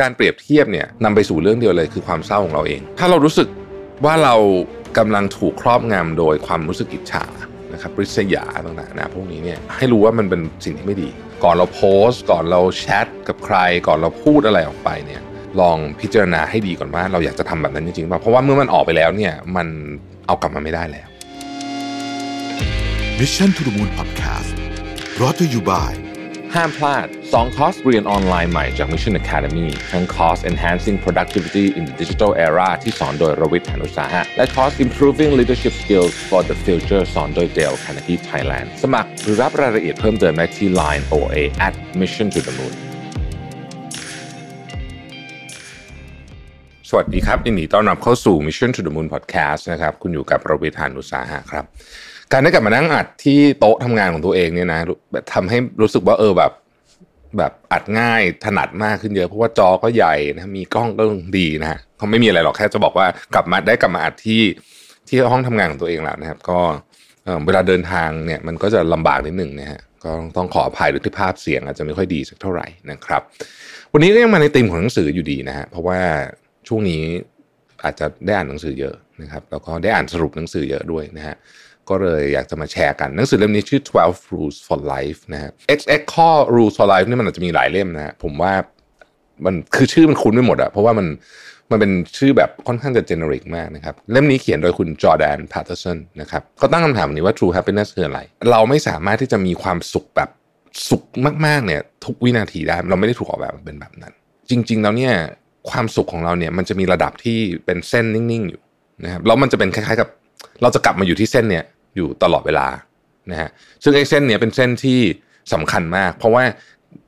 [0.00, 3.48] การเปรียบเทียบเนี่ยนำไปสู่เรื่องเดียวเลยคือความเศร้าของเราเอง ถ้าเรารู้สึก
[4.04, 4.34] ว่าเรา
[4.98, 7.24] กำลังถูกครอบงำโดยความรู้สึกอิจฉา
[7.72, 11.08] นะครับริษยาต่างๆนะพวกนี้เนี่ยให้รู้ว่ามันเป็นสิ่งที่ไม่ดี
[11.44, 15.22] ก่อนเราโพสต์ ก่อนเราแชทกับใคร ก่อนเราพูดอะไรออกไปเนี่ย
[15.60, 19.68] ลองพิจารณาให้ดีก่อนว่าเราอยากจะทำแบบนั้นจริงๆป่ะเพราะว่าเมื่อมันออกไปแล้วเนี่ยมัน
[20.26, 21.06] เอากลับมาไม่ได้แล้ว
[23.18, 24.52] Mission to the Moon Podcast
[25.16, 25.92] brought to you by
[26.58, 34.72] ห้ามพลาด 2 คอร์สเรียนออนไลน์ใหม่จาก Mission Academy ทั้งคอร์ส Enhancing Productivity in the Digital Era ที่สอนโดยรวิศ หาญอุตสาหะ และคอร์ส
[34.84, 42.28] Improving Leadership Skills for the Future สอนโดย Dale Carnegie Thailand สมัครหรือรับรายละเอียดเพิ่มเติมได้ที่ Line OA at Mission
[42.34, 42.74] to the Moon
[46.88, 51.64] สวัสดีครับยินดีต้อนรับเข้าสู่ Mission to the Moon Podcast นะครับ คุณอยู่กับรวิศ หาญอุตสาหะครับ
[52.32, 54.80] การได้กลับมานั่งอัดที่โต๊ะทำงานของตัวเองเนี่ยนะ
[55.34, 56.52] ทำให้รู้สึกว่าเออแบบ
[57.38, 61.02] แบบอัดง่ายถนัดมากขึ้นเยอะเพราะว่าจอก็ใหญ่นะมีกล้องก็
[61.38, 64.42] ดีนะฮะเขาไม่มีอะไรหรอกแค่จะบอกว่ากลับมาได้กลับมาอัดที่
[65.08, 66.58] ที่ห้องทำงานของตัวเองแล้วนะครับ ก็
[67.46, 73.22] เวลาเดินทางเนี่ยมันก็จะลำบากนิดหนึ่งนะฮะก็ต้องขออภัยด้วยที่ภาพเสียงอาจจะไม่ค่อยดีสักเท่าไหร่นะครับ
[73.92, 76.00] วันนี้ก็ยังมาในธีมของหนังสืออยู่ดีนะฮะเพราะว่า
[76.68, 77.02] ช่วงนี้
[77.84, 81.36] อาจจะได้อ่านหนังสือเยอะนะครับ แล้วก็ได้อ่านสรุปหนังสือเยอะด้วยนะฮะ
[81.88, 88.52] ก็เลยอยากจะมาแชร์กัน หนังสือเล่มนี้ชื่อ 12 rules for life นะฮะ XX ข้อ rules for life นี่มันอาจจะมีหลายเล่มนะฮะผมว่า
[89.44, 91.06] มันคือชื่อมันคุ้นไปหมดอะเพราะว่ามัน
[91.70, 100.30] มันเป็นชื่อแบบค่อนข้างจะ generic มากนะครับ เล่มนี้เขียนโดยคุณ Jordan Peterson นะครับก็ตั้งคำถามนี้ว่า true happiness คืออะไร เราไม่สามารถที่จะมีความสุขแบบ
[100.88, 101.02] สุข
[101.46, 104.12] มากๆเนี่ย ทุกวินาทีได้ เราไม่ได้ถูกออกแบบเป็นแบบนั้น
[104.50, 105.14] จริง ๆ แล้วเนี่ย
[105.70, 108.62] ความสุขของเราเนี่ยมันจะมีระดับที่เป็นเส้นนิ่งๆอยู่
[109.04, 110.08] นะครับแล้วมันจะเป็นคล้ายๆกับ
[110.62, 111.64] เราจะกลับมาอยู่ที่เส้นเนี่ย
[111.96, 112.66] อยู่ตลอดเวลา
[113.30, 113.50] นะฮะ
[113.82, 115.00] ซึ่งไอ้เส้นเนี้ยเป็นเส้นที่
[115.52, 116.42] สำคัญมาก เพราะว่า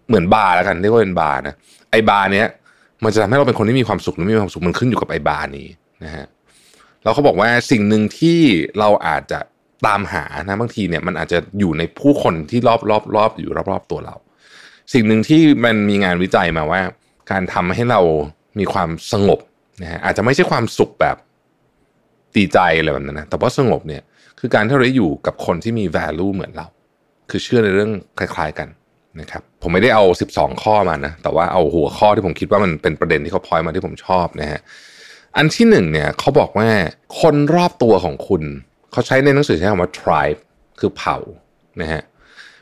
[0.09, 1.55] เหมือนบาร์แล้วกันเรียกว่าเป็นบาร์นะ
[1.91, 2.47] ไอ้บาร์เนี้ย
[3.05, 5.69] มันจะทำให้เราเป็นคนที่มีความสุขหรือไม่มีความสุขมันขึ้นอยู่กับไอ้บาร์นี้
[6.05, 6.27] นะฮะ
[7.03, 8.39] แล้วเขาบอกว่าสิ่งหนึ่งที่
[8.79, 9.41] เราอาจจะ
[9.87, 14.17] ตามหานะบางทีเนี่ยมันอาจจะอยู่ในผู้คนที่รอบรอบรอบอยู่รอบๆตัวเรา
[14.93, 16.81] สิ่งหนึ่งที่มันมีงานวิจัยมาว่า
[17.31, 18.01] การทำให้เรา
[18.59, 19.41] มีความสงบ
[19.83, 21.17] นะฮะอาจจะไม่ใช่ความสุขแบบ
[22.35, 24.03] ตีใจอะไรแบบนั้นนะแต่ว่าสงบเนี่ย
[24.39, 26.67] คือการที่เราได้อยู่กับคนที่มี value เหมือนเรา
[27.31, 28.69] คือเชื่อในเรื่องคล้าย ๆกัน
[29.21, 34.61] นะครับผมไม่ได้เอา 12 ข้อมานะแต่ว่าเอาหัวข้อที่ผมคิดว่ามันเป็นประเด็นที่เขาพอยมาที่ผมชอบนะฮะ
[35.37, 36.69] อันที่หนึ่งเนี่ยเขาบอกว่า
[37.21, 38.43] คนรอบตัวของคุณ
[38.93, 40.39] เขาใช้ในหนังสือใช้คำว่า tribe
[40.81, 41.17] คือเผ่า
[41.81, 42.03] นะฮะ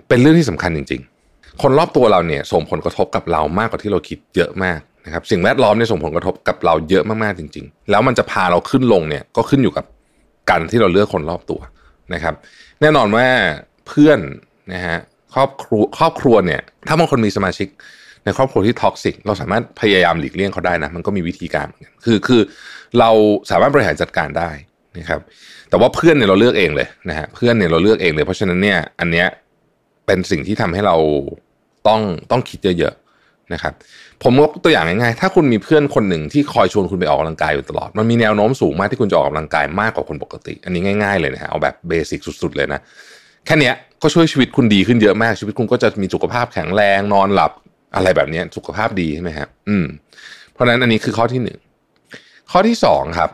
[0.08, 9.84] เป็นเรื่องที่สำคัญจริง ๆ คนรอบตัวเราเนี่ยส่งผลกระทบกับเรามากกว่าที่เราคิดเยอะมาก นะครับสิ่งแวดล้อมเนี่ยส่งผลกระทบกับเราเยอะมากๆจริง ๆ แล้วมันจะพาเราขึ้นลงเนี่ยก็ขึ้นอยู่กับ
[10.50, 11.60] การที่เราเลือกคนรอบตัว
[12.14, 12.34] นะครับ
[12.80, 13.26] แน่นอนว่า
[13.86, 14.18] เพื่อน
[14.72, 14.98] นะฮะ
[15.34, 17.68] ครอบครัวครอบครัวเนี่ยถ้าบางคนมีสมาชิก
[18.24, 22.40] ในครอบครัวที่ท็อกซิกเราสามารถพยายามหลีกเลี่ยงเขาได้นะมันก็มีวิธีการเหมือนกันคือคือ
[22.98, 23.10] เรา
[23.50, 24.50] สามารถบริหารจัดการได้
[24.98, 25.20] นะครับ
[25.70, 29.28] แต่ว่าเพื่อนเนี่ยเราเลือกเองเลยนะฮะเพื่อนเนี่ยเราเลือกเองเลย เพราะฉะนั้นเนี่ยอันเนี้ย
[30.06, 30.96] เป็นสิ่งที่ทำให้เรา
[31.88, 32.94] ต้องต้องคิดเยอะ
[33.52, 33.72] นะครับ
[34.22, 42.80] ผมยกตัวอย่างง่ายๆ ถ้าคุณมีเพื่อนคนหนึ่งที่คอยชวนคุณไปออกกำลังกายอยู่ตลอด มันมีแนวโน้มสูงมากที่คุณจะออกกำลังกายมากกว่าคนปกติ อันนี้ง่ายๆเลยนะฮะเอาแบบเบสิกสุดๆเลยนะ
[43.46, 43.72] แค่นี้
[44.02, 47.52] ก็ช่วยชีวิตคุณดีขึ้นเยอะมาก ชีวิตคุณก็จะมีสุขภาพแข็งแรงนอนหลับ
[47.94, 49.86] อะไรแบบนี้สุขภาพดีใช่ไหมครับอืม
[50.52, 51.58] เพราะฉะนั้นอันนี้คือข้อที่หนึ่ง
[52.50, 53.30] ข้อที่สองครับ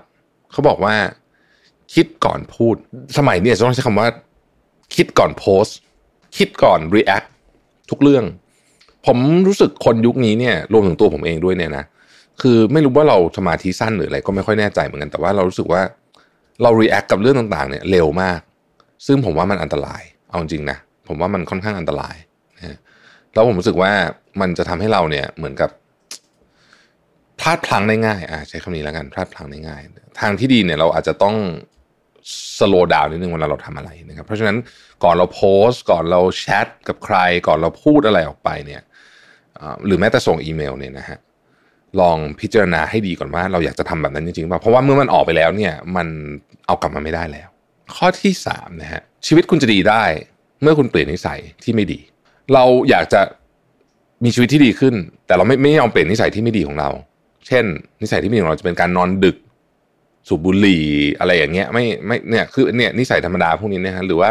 [0.52, 0.94] เขาบอกว่า
[1.94, 2.74] คิดก่อนพูด
[3.18, 4.08] สมัยนี้จะต้องใช้คำว่า
[4.94, 5.64] คิดก่อนโพส
[6.36, 7.24] คิดก่อน react
[7.90, 8.24] ทุกเรื่อง
[9.06, 11.84] ผมรู้สึกคนยุคนี้เนี่ยรวมถึงตัวผมเองด้วยเนี่ยนะ
[12.42, 15.82] คือไม่รู้ว่าเราสมาธิสั้นหรืออะไรก็ไม่ค่อยแน่ใจเหมือนกันแต่ว่าเรารู้สึกว่า
[16.62, 18.40] เรา react กับเรื่องต่างๆเนี่ยเร็วมาก
[19.06, 22.16] ซึ่งผมว่ามันอันตรายเอาจริงนะผมว่ามันค่อนข้างอันตราย
[22.56, 22.78] นะ
[23.34, 23.92] แล้วผมรู้สึกว่า
[24.40, 25.70] มันจะทำให้เราเนี่ยเหมือนกับ
[27.40, 29.80] พลาดพลั้งได้ง่ายอ่าใช้คำนี้แล้วกันพลาดพลั้งได้ง่าย
[30.20, 31.36] ทางที่ดีเนี่ยเราอาจจะต้อง
[32.58, 34.56] สโลว์ดาวนิดนึงเวลาเราทำอะไรนะครับเพราะฉะนั้น
[35.04, 37.16] ก่อนเราโพสต์ก่อนเราแชทกับใคร
[37.46, 38.82] ก่อนเราพูดอะไรออกไปเนี่ย
[39.86, 41.18] หรือแม้แต่ส่งอีเมลเนี่ยนะฮะ
[42.00, 46.08] ลองพิจารณาให้ดีก่อนว่าเราอยากจะทำแบบนั้นจริงๆป่ะเพราะว่าเมื่อมันออกไปแล้วเนี่ยมัน
[46.66, 47.48] เอากลับมาไม่ได้แล้ว
[47.94, 50.02] ข้อที่สามนะฮะชีวิตคุณจะดีได้
[50.62, 52.00] เมื่อคุณเปลี่ยนนิสัยที่ไม่ดี
[52.54, 53.20] เราอยากจะ
[54.24, 54.94] มีชีวิตที่ดีขึ้น
[55.26, 56.90] แต่เราไม่ไม่ยอมเปลี่ยนนิสัยที่ไม่ดีของเรา
[57.46, 57.64] เช่น
[58.02, 59.36] นิสัยที่ไม่ดีของเราจะเป็นการนอนดึก
[60.28, 60.84] สูบบุหรี่
[61.18, 64.30] อะไรอย่างเงี้ยไม่ไม่เนี่ยคือเนี่ยนิสัยธรรมดาพวกนี้นะฮะหรือว่า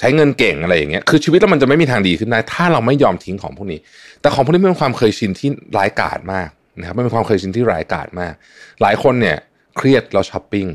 [0.00, 3.80] ใช้เงินเก่งอะไรอย่างเงี้ยคือชีวิตเรามันจะไม่มีทางดีขึ้นได้ ถ้าเราไม่ยอมทิ้งของพวกนี้
[4.20, 6.48] แต่ของพวกนี้เป็นความเคยชินที่ร้ายกาจมาก
[6.80, 8.34] นะครับมันเป็นความเคยชินที่ร้ายกาจมาก
[8.82, 9.36] หลายคนเนี่ย
[9.76, 10.66] เครียดแล้วช้อปปิ้ง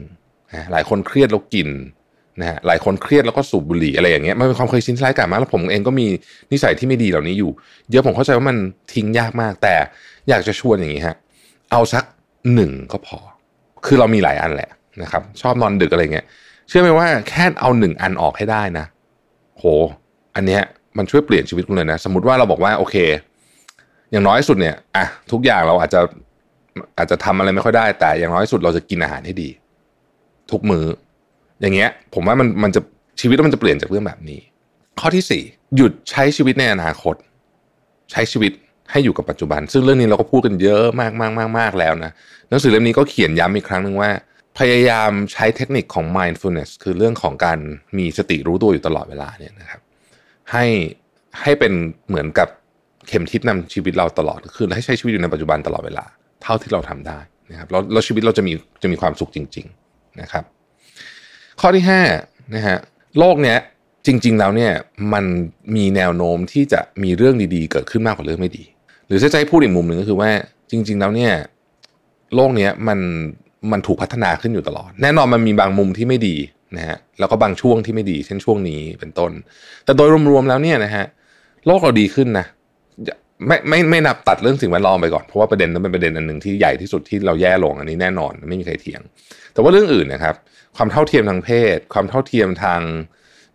[0.54, 1.69] นะหลายคนเครียดแล้วกิน
[2.39, 6.07] นะฮะหลายคนเครียดแล้วก็สูบบุหรี่อะไรอย่างเงี้ยมันเป็นความเคยชินที่ร้ายกาจมากแล้วผมเองก็มี
[6.51, 7.51] นิสัยที่ไม่ดีเหล่านี้อยู่
[7.92, 8.57] เยอะผมเข้าใจว่ามัน
[8.94, 9.75] ทิ้งยากมาก แต่
[10.30, 11.16] อยากจะชวนอย่างนี้ฮะ
[11.72, 12.04] เอาสัก
[12.54, 13.19] หนึ่งก็พอ
[13.86, 14.69] คือเรามีหลายอันแหละ
[15.01, 16.25] นะครับ ชอบนอนดึกอะไรเงี้ย
[16.68, 18.86] เชื่อไหมว่าแค่เอาหนึ่งอันออกให้ได้นะ
[19.57, 19.63] โห
[20.35, 20.61] อันเนี้ย
[20.97, 22.95] มันช่วยเปลี่ยนชีวิตคุณเลยนะ สมมติว่าเราบอกว่าโอเค
[24.11, 26.01] อย่างน้อยสุดเนี่ยอะทุกอย่างเราอาจจะ
[26.97, 29.49] อาจจะทำอะไรไม่ค่อยได้ แต่อย่างน้อยสุดเราจะกินอาหารให้ดี
[30.51, 30.85] ทุกมือ้อ
[31.61, 32.81] อย่างเงี้ย ผมว่ามันมันจะ
[33.21, 34.39] ชีวิตมันจะเปลี่ยนจากเรื่องแบบนี้
[34.99, 35.43] ข้อที่สี่
[35.75, 37.15] หยุดใช้ชีวิตในอนาคต
[38.11, 38.51] ใช้ชีวิต
[38.91, 42.11] ให้อยู่กับปัจจุบัน ซึ่งเรื่องนี้เราก็พูดกันเยอะมากมากมากมากแล้วนะ
[42.49, 44.09] หนังสือเล่มนี้ก็เขียนย้ำอีกครั้งหนึ่งว่า
[44.59, 47.59] พยายามใช้เทคนิคของ mindfulness คือเรื่องของการ
[47.97, 49.81] มีสติรู้ตัวอยู่ตลอดเวลาเนี่ยนะครับ
[50.51, 50.65] ให้
[51.41, 51.73] ให้เป็น
[52.07, 52.49] เหมือนกับ
[53.07, 56.05] เข็มทิศนำชีวิตเราตลอดคือให้ใช้ชีวิตอยู่ในปัจจุบันตลอดเวลา
[56.43, 57.19] เท่าที่เราทำได้
[57.51, 60.43] นะครับแล้วแล้วชีวิตเราจะมีจะมีความสุขจริง ๆนะครับ
[61.61, 62.01] ข้อที่ห้า
[62.55, 62.77] นะฮะ
[63.19, 63.57] โลกเนี้ย
[64.05, 64.71] จริง ๆ แล้วเนี่ย
[65.13, 65.25] มัน
[65.75, 68.65] มีแนวโน้มที่จะมีเรื่องดีๆ เกิดขึ้นมากกว่าเรื่องไม่ดี
[69.07, 70.31] หรือจะใจพูดอีกมุมหนึ่งก็คือว่า
[70.71, 71.33] จริง ๆ แล้วเนี่ย
[72.35, 72.99] โลกเนี้ยมัน
[73.71, 76.35] มันถูกพัฒนาขึ้นอยู่ตลอด แน่นอนมันมีบางมุมที่ไม่ดี
[76.77, 79.31] นะฮะแล้วก็บางช่วงที่ไม่ดี เช่นช่วงนี้เป็นต้น
[79.85, 81.06] แต่โดยรวมๆแล้วเนี่ยนะฮะ
[81.65, 82.45] โลกเราดีขึ้นนะ
[83.47, 89.01] ไม่ไม่ไม่นับตัดเรื่องสิ่งแวดล้อมไปก่อนเพราะว่าประเด็นนั้นเป็นประเด็นอันหนึ่งที่ใหญ่ที่สุดที่เราแย่ลงอันนี้แน่นอนไม่มีใครเถียง
[89.53, 90.35] แต่ว่าเรื่องอื่นนะครับ
[90.77, 92.81] ความเท่าเทียมทางเพศ ความเท่าเทียมทาง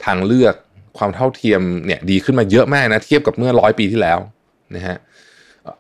[0.05, 0.55] ทางเลือก
[0.99, 4.19] ความเท่าเทียมเนี่ยดีขึ้นมาเยอะมากนะเทียบกับเมื่อร้อยปีที่แล้ว
[4.77, 4.97] นะฮะ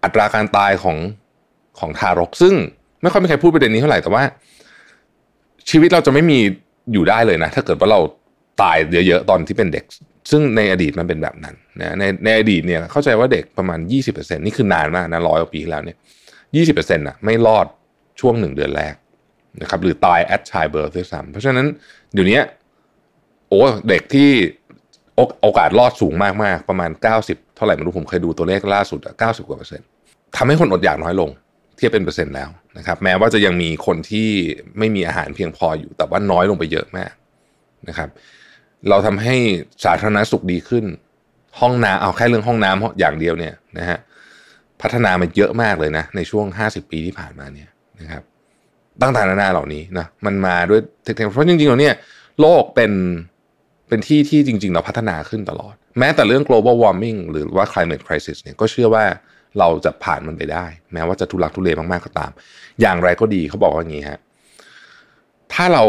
[0.04, 0.96] อัตราการตายของ
[1.78, 2.54] ของทารกซึ่ง
[3.02, 4.22] ไม่ค่อยมีใครพูดประเด็นนี้เท่าไหร่แต่ว่า
[5.70, 6.38] ชีวิตเราจะไม่มี
[6.92, 8.00] อยู่ได้เลยนะ ถ้าเกิดว่าเรา
[8.62, 8.76] ตาย
[9.06, 9.84] เยอะๆตอนที่เป็นเด็ก
[10.30, 13.78] ซึ่งในอดีตมันเป็นแบบนั้นนะในในอดีตเนี่ยเข้าใจว่าเด็กประมาณ
[14.10, 15.96] 20%นี่คือนานมากนะร้อยกว่าปีแล้วเนี่ย
[16.56, 17.66] ยี่สิบเปอร์เซ็นต์ะไม่รอด
[18.20, 18.94] ช่วงหนึ่งเดือนแรก
[19.62, 21.66] นะครับหรือตาย at childbirth ด้วยซ้ำเพราะฉะนั้น
[22.12, 22.40] เดี๋ยวนี้
[23.48, 24.30] โอ้เด็กที่
[25.42, 26.90] โอกาสรอดสูงมาก ๆ ประมาณ
[27.22, 29.86] 90 เท่าไหร่ไม่รู้ผมเคยดูตัวเลขล่าสุดเก้าสิบกว่าเปอร์เซ็นต์
[30.36, 31.30] ทำให้คนอดอยากน้อยลง
[31.80, 32.48] เทียบเป็นเปอร์เซ็นต์แล้ว
[32.78, 34.28] นะครับ แม้ว่าจะยังมีคนที่
[34.78, 37.12] ไม่มีอาหารเพียงพออยู่ แต่ว่าน้อยลงไปเยอะมาก
[37.88, 38.08] นะครับ
[38.88, 39.36] เราทำให้
[39.84, 40.84] สาธารณสุขดีขึ้น
[41.60, 43.98] ห้องน้ำเอาแค่เรื่องห้องน้ำอย่างเดียวเนี่ยนะฮะ
[44.82, 47.68] พัฒนามาเยอะมากเลยนะในช่วง 50 ปีที่ผ่านมาเนี่ย
[48.00, 48.22] นะครับ
[49.02, 51.94] ตั้งแต่นานาเหล่านี้นะมันมาด้วยเทคโนโลยีเพราะจริงๆเราเนี่ย
[52.40, 52.92] โลกเป็น
[53.88, 59.04] เป็นที่ที่จริง ๆ เราพัฒนาขึ้นตลอด แม้แต่เรื่อง global warming หรือว่า climate crisis เนี่ยก็เชื่อว่า
[59.58, 62.30] เราจะผ่านมันไปได้ แม้ว่าจะทุลักทุเลมากๆก็ตาม
[62.80, 64.20] อย่างไรก็ดีเขาบอกว่าอย่างนี้ฮะ
[65.52, 65.84] ถ้าเรา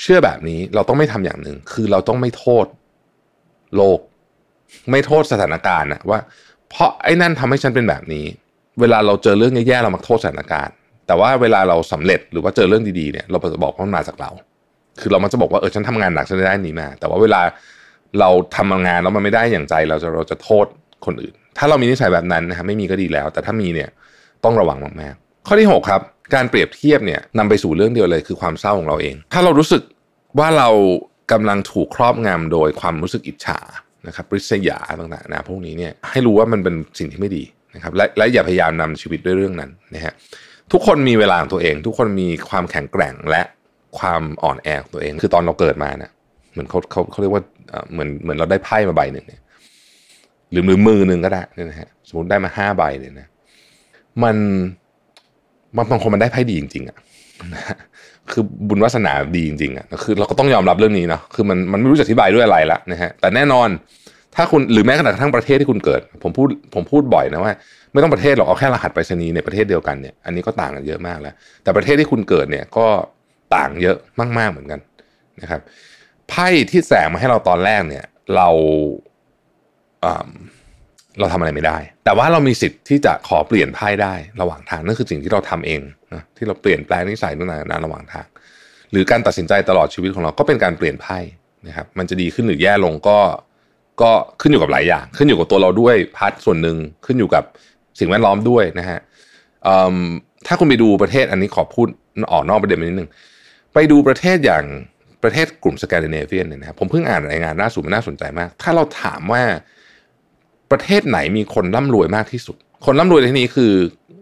[0.00, 2.66] เชื่อแบบนี้เราต้องไม่ทำอย่างหนึ่ง คือเราต้องไม่โทษ
[3.76, 3.98] โลก
[4.90, 6.18] ไม่โทษสถานการณ์นะว่า
[6.68, 8.24] เพราะไอ้นั่นทำให้ฉันเป็นแบบนี้
[8.80, 10.74] เวลาเราเจอเรื่องแย่ๆเรามักโทษสถานการณ์
[11.06, 14.30] แต่ว่าเวลาเราสำเร็จหรือว่าเจอเรื่องดีๆเนี่ยเราจะบอกว่ามันมาจากเรา
[15.00, 17.40] คือเรามันจะบอกว่าเออฉันทำงานหนักฉันได้นี้มา แต่ว่าเวลา
[18.20, 20.66] เราทำงานแล้วมันไม่ได้อย่างใจ เราจะเราจะโทษ
[21.06, 23.88] คนอื่น ถ้าเรามีนิสัยแบบนั้นนะครับไม่มีก็ดีแล้ว แต่ถ้ามีเนี่ย
[24.44, 26.02] ต้องระวังมากๆข้อที่ 6 ครับ
[26.34, 29.82] การเปรียบเทียบเนี่ยนำไปสู่เรื่องเดียวเลยคือความเศร้าของเราเอง ถ้าเรารู้สึก
[30.38, 30.68] ว่าเรา
[31.32, 33.58] กำลังถูกครอบงำโดยความรู้สึกอิจฉา
[34.06, 37.44] นะครับปริษยาต่างๆนะพวกนี้เนี่ยให้รู้ว่ามันเป็นสิ่งที่ไม่ดี
[37.74, 40.12] นะครับและและอย่าพยายามนำชีวิตด้วยเรื่องนั้นนะฮะ
[40.72, 43.42] ทุกคนมีเวลาของตัวเอง ทุกคนมีความแข็งแกร่งและ
[43.98, 46.10] ความอ่อนแอของตัวเอง คือตอนเราเกิดมาเนี่ย
[46.52, 47.42] เหมือนเขาเขาเขาเรียกว่า
[47.92, 49.40] เหมือนเหมือนเราได้ไพ่มาใบหนึ่งเนี่ย
[50.50, 53.26] หรือมือมือหนึ่งก็ได้นี่นะฮะสมมติได้มาห้าใบเนี่ยนะ
[54.22, 54.36] มัน
[55.90, 56.96] บางคนมันได้ไพ่ดีจริงๆอะ
[58.30, 63.68] คือบุญวาสนาดีจริงๆอะคือ เราก็ต้องยอมรับเรื่องนี้เนาะคือมันมันไม่รู้จะอธิบายด้วยอะไรละนะฮะแต่แน่นอน
[64.34, 67.52] ถ้าคุณหรือแม้กระทั่งประเทศที่คุณเกิด ผมพูดผมพูดบ่อยนะว่า
[67.92, 72.86] ไม่ต้องประเทศหรอกเอาแค่รหัสไปรษณีย์ในประเทศเดียวกันเนี่ยอันนี้ก็ต่างกันเยอะมากแล้ว แต่ประเทศที่คุณเกิดเนี่ยก็
[73.56, 73.96] ต่างเยอะ
[74.38, 74.80] มากๆเหมือนกัน
[75.42, 75.60] นะครับ
[76.28, 78.04] ไพ่ที่แสงมาให้เราตอนแรกเนี่ย
[78.36, 78.48] เรา
[81.20, 85.80] เราทำอะไรไม่ได้ แต่ว่าเรามีสิทธิ์ที่จะขอเปลี่ยนไพ่ได้ระหว่างทางนั่นคือสิ่งที่เราทำเอง
[86.14, 88.26] นะที่เราเปลี่ยนแปลงนิสัยต่างๆระหว่างทาง
[88.92, 91.18] หรือการตัดสินใจตลอดชีวิตของเราก็เป็นการเปลี่ยนไพ่
[91.66, 93.18] นะครับมันจะดีขึ้นหรือแย่ลงก็
[94.02, 94.10] ก็
[94.40, 96.76] ขึ้นอยู่กับหลายอย่าง ขึ้นอยู่กับตัวเราด้วยพาร์ทส่วนหนึ่ง
[97.06, 97.44] ขึ้นอยู่กับ
[97.98, 98.98] สิ่งแวดล้อมด้วยนะฮะ
[100.46, 101.88] ถ้าคุณไปดูประเทศอันนี้ขอพูด
[102.32, 103.10] ออกนอกประเด็นไปนิดนึง
[103.74, 104.64] ไปดูประเทศอย่าง
[105.22, 109.42] ประเทศกลุ่มสแกนดิเนเวียนเนี่ยนะครับผมเพิ่งอ่านรายงานล่าสุดมันน่าสนใจมาก ถ้าเราถามว่า
[110.70, 112.56] ประเทศไหนมีคนร่ำรวยมากที่สุด
[112.86, 113.72] คนร่ำรวยในที่นี้คือ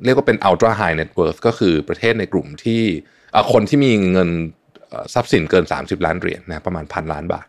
[0.04, 2.82] เรียกว่าเป็น ultra high net worth ก็คือประเทศในกลุ่มที่
[3.52, 4.30] คนที่มีเงิน
[5.14, 7.46] ทรัพย์สินเกิน 30 ล้านเหรียญนะประมาณพันล้านบาท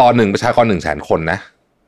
[0.00, 1.38] ต่อหนึ่งประชากรหนึ่งแสนคนนะ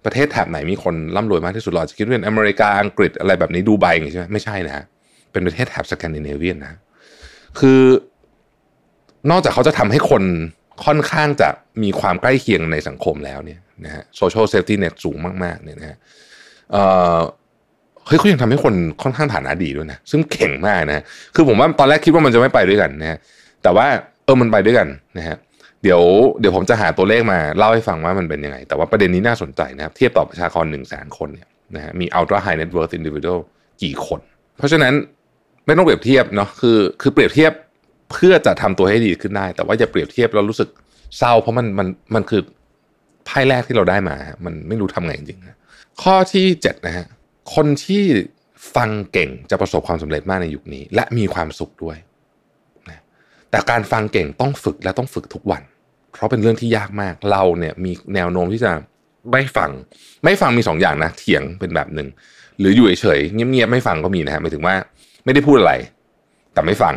[0.05, 4.85] ประเทศแถบไหนมีคนร่ำรวยมากที่สุดเราจะคิดว่าเป็นอเมริกาอังกฤษอะไรแบบนี้ดูไบอย่างนี้ใช่ไหมไม่ใช่นะ
[5.33, 6.75] เป็นประเทศแถบสแกนดิเนเวียนนะ
[7.61, 7.81] คือ
[9.31, 10.23] นอกจากเขาจะทำให้คน
[10.85, 11.49] ค่อนข้างจะ
[11.83, 15.97] มีความใกล้เคียงในสังคมแล้วเนี่ยนะฮะ social safety net สูงมากๆเนี่ยนะฮะ
[18.07, 21.03] เฮ้ยเขายังทำให้คนค่อนข้างฐานะดีด้วยนะ ซึ่งเก่งมากนะ
[21.35, 23.19] คือผมว่าตอนแรกคิดว่ามันจะไม่ไปด้วยกันนะฮะ
[23.63, 23.87] แต่ว่า
[24.25, 25.37] เออมันไปด้วยกันนะฮะ
[25.83, 26.01] เดี๋ยว
[26.41, 33.41] เดี๋ยวผมจะหาตัวเลขมาเล่าให้ฟังว่ามันเป็นยังไง แต่ว่าประเด็นนี้น่าสนใจนะครับ เทียบต่อประชากรหนึ่งแสนคนเนี่ยนะฮะมี ultra high net worth individual
[33.83, 34.21] กี่คน
[34.59, 34.95] เพราะฉะนั้น
[35.67, 37.53] ไม่ต้องเปรียบเทียบเนาะคือคือเปรียบเทียบ
[38.11, 40.69] เพื่อจะทำตัวให้ดีขึ้นได้ แต่ว่าอย่าเปรียบเทียบแล้วรู้สึก
[41.19, 42.43] เศร้า เพราะมันมันมันคือ
[43.27, 47.07] ไพ่แรกที่เราได้มา มันไม่รู้ทำไงจริงๆข้อที่เจ็ดนะฮะ
[47.55, 48.05] คนที่
[48.77, 51.97] ฟังเก่งจะประสบความสำเร็จมากในยุคนี้ และมีความสุขด้วย
[52.89, 53.03] นะ
[53.51, 55.63] แต่การฟังเก่งต้องฝึกและต้องฝึกทุกวัน
[56.13, 58.73] เพราะเป็นเรื่องที่ยากมากเราเนี่ยมีแนวโน้มที่จะ
[59.33, 59.71] ไม่ฟัง
[60.25, 62.09] ไม่ฟังมีสองอย่างนะเถียงเป็นแบบหนึ่ง
[62.59, 64.75] หรืออยู่เฉยๆเงียบๆไม่ฟังก็มีนะฮะหมายถึงว่า
[65.25, 65.75] ไม่ได้พูดอะไร
[66.53, 66.95] แต่ไม่ฟัง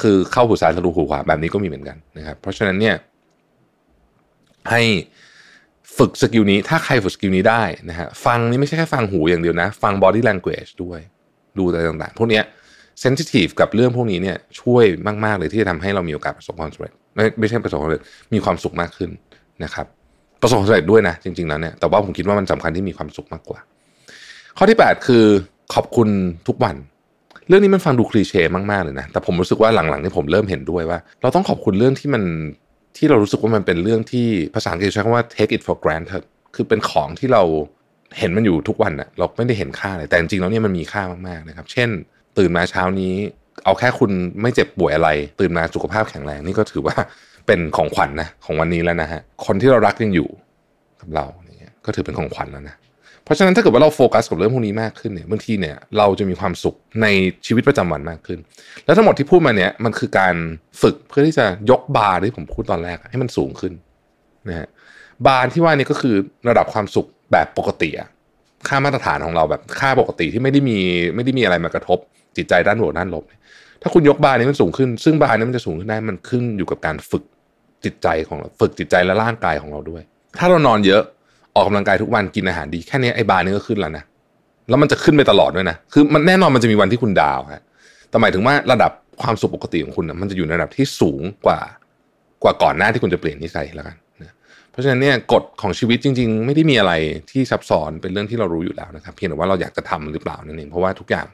[0.00, 2.94] คือเข้าหูซ้ายทะลุหูขวาแบบนี้ก็มีเหมือนกันนะครับ เพราะฉะนั้นเนี่ย
[4.70, 4.82] ให้
[5.98, 11.00] ฝึก skill นี้ ถ้าใครฝึก skill นี้ได้นะฮะฟังนี่ไม่ใช่แค่ฟังหูอย่างเดียวนะ ฟัง body language ด้วย
[11.58, 12.40] ดูอะไรต่างๆ พวกนี้
[13.04, 14.84] sensitive กับเรื่องพวกนี้เนี่ยช่วย
[15.24, 18.02] มากๆเลยที่จะทำให้เรามีโอกาสประสบความสำเร็จไม่ไม่ใช่ประสบความสำเร็จ
[18.34, 19.10] มีความสุขมากขึ้น
[19.64, 19.86] นะครับ
[20.42, 23.60] ประสบความสำเร็จด้วยนะจริงๆแล้วเนี่ยแต่ว่าผมคิดว่ามันสำคัญที่มีความสุขมากกว่า
[24.56, 25.24] ข้อที่ 8 คือ
[25.74, 26.08] ขอบคุณ
[26.48, 26.76] ทุกวัน
[27.48, 32.22] เรื่องนี้มันฟังดูคลีเช่มากๆเลยนะ แต่ผมรู้สึกว่าหลังๆนี่ผมเริ่มเห็นด้วยว่า เราต้องขอบคุณเรื่องที่มัน
[32.96, 36.22] ที่เรารู้สึกว่ามันเป็นเรื่องที่ภาษาอังกฤษใช้คำว่า take it for granted
[36.54, 37.42] คือเป็นของที่เรา
[38.18, 41.88] เห็นมันอยู่ทุกวันอะเราไม่ได้เห็นค่าเลยแต่จริงๆแล้วเนี่ยมันมีค่ามากๆนะครับ เช่น
[42.38, 43.14] ตื่นมาเช้านี้
[43.64, 44.10] เอาแค่คุณ
[44.40, 45.08] ไม่เจ็บป่วยอะไร
[45.40, 46.96] ตื่นมาสุขภาพแข็งแรงนี่ก็ถือว่า
[47.46, 50.28] เป็นของขวัญนนะของวันนี้แล้วนะฮะคนที่เรารักยังอยู่
[51.00, 51.26] กับเรา
[51.58, 52.76] เนี่ยก็ถือเป็นของขวัญแล้วนะ
[53.24, 57.06] เพราะฉะนั้นถ้าเกิดว่าเราโฟกัสกับเรื่องพวกนี้มากขึ้นเนี่ยบางทีเนี่ยเราจะมีความสุขใน
[57.46, 58.38] ชีวิตประจำวันมากขึ้น
[58.84, 60.34] แล้วทั้งหมดที่พูดมาเนี่ยมันคือการ
[60.82, 63.72] ฝึกเพื่อที่จะยกบาร์ที่ผมพูดตอนแรกให้มันสูงขึ้น
[64.48, 64.68] นะฮะ
[65.26, 66.14] บาร์ที่ว่านี่ก็คือ
[66.48, 67.90] ระดับความสุขแบบปกติ
[68.68, 70.78] ค่ามาตรฐานของเราแบบค่าปกติที่ไม่ได้มี
[71.14, 71.98] ไม่ได้มีอะไรมากระทบ
[72.36, 73.24] จิตใจด้านบวกด้านลบ
[73.82, 77.24] ถ้าคุณยกบาร์นี้มันสูงขึ้น ซึ่งบาร์นี้มันจะสูงขึ้นได้มันขึ้นอยู่กับการฝึก
[77.84, 80.02] จิตใจของเราฝึกจิตใจและร่างกายของเราด้วย
[80.38, 81.02] ถ้าเรานอนเยอะ
[81.54, 84.04] ออกกำลังกายทุกวันกินอาหารดีแค่นี้ไอ้บาร์นี้ก็ขึ้นแล้วนะ
[84.68, 87.62] แล้วมันจะขึ้นไปตลอดด้วยนะคือมันแน่นอนมันจะมีวันที่คุณดาวฮะ
[88.08, 88.92] แต่หมายถึงว่าระดับ
[89.22, 91.60] ความสุขปกติของคุณนะมันจะอยู่ในระดับที่สูงกว่า
[92.42, 94.34] กว่าก่อนหน้าที่คุณจะเปลี่ยนนิสัยแล้วกันนะ
[94.70, 96.92] เพราะฉะนั้นเนี่ยกฎของชีวิตจริง ๆ ไม่ได้มีอะไร
[97.30, 101.26] ที่ซับซ้อนเป็นเรื่องที่เรารู้อยู่แล้วนะครับ เพียงแต่ว่าเราอยากจะทำหรือเปล่านั่นเองเพราะว่าทุกอย่าง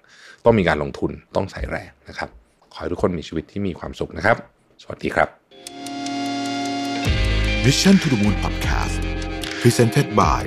[0.45, 2.29] ต้องมีการลงทุนต้องใส่แรงนะครับ
[2.73, 4.37] ขอให้ทุกคนมีชีวิตที่มีความสุขนะครับ
[4.83, 5.29] สวัสดีครับ
[7.65, 9.20] Mission to the Moon Podcast
[9.62, 10.42] Presented by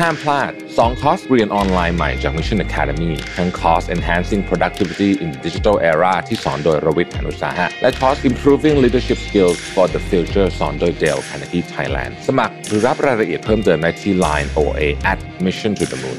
[0.00, 9.18] ห้ามพลาด 2 คอร์สเรียนออนไลน์ใหม่จาก Mission Academy ทั้งคอร์ส Enhancing Productivity in Digital Era ที่สอนโดยรวิทย์หานุสาหะ และคอร์ส Improving Leadership
[9.26, 15.98] Skills for the Future สอนโดย Dale Carnegie Thailand สมัครหรือรับรายละเอียดเพิ่มเติมได้ที่ Line OA at Mission to the
[16.02, 16.18] Moon